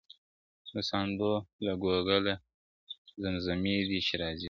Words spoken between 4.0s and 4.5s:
چي راځي،